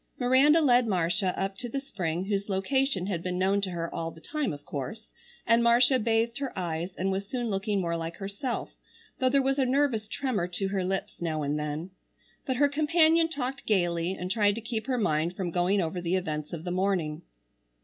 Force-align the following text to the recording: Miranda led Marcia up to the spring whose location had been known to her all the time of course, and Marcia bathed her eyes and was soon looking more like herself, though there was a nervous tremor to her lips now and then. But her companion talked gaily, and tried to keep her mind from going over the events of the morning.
Miranda 0.17 0.61
led 0.61 0.87
Marcia 0.87 1.39
up 1.39 1.55
to 1.57 1.69
the 1.69 1.79
spring 1.79 2.25
whose 2.25 2.49
location 2.49 3.05
had 3.05 3.21
been 3.21 3.37
known 3.37 3.61
to 3.61 3.69
her 3.69 3.87
all 3.93 4.09
the 4.09 4.19
time 4.19 4.51
of 4.51 4.65
course, 4.65 5.05
and 5.45 5.61
Marcia 5.63 5.99
bathed 5.99 6.39
her 6.39 6.51
eyes 6.57 6.97
and 6.97 7.11
was 7.11 7.27
soon 7.27 7.51
looking 7.51 7.79
more 7.79 7.95
like 7.95 8.15
herself, 8.15 8.71
though 9.19 9.29
there 9.29 9.43
was 9.43 9.59
a 9.59 9.63
nervous 9.63 10.07
tremor 10.07 10.47
to 10.47 10.69
her 10.69 10.83
lips 10.83 11.21
now 11.21 11.43
and 11.43 11.59
then. 11.59 11.91
But 12.47 12.55
her 12.55 12.67
companion 12.67 13.29
talked 13.29 13.67
gaily, 13.67 14.13
and 14.13 14.31
tried 14.31 14.55
to 14.55 14.61
keep 14.61 14.87
her 14.87 14.97
mind 14.97 15.35
from 15.35 15.51
going 15.51 15.79
over 15.81 16.01
the 16.01 16.15
events 16.15 16.51
of 16.51 16.63
the 16.63 16.71
morning. 16.71 17.21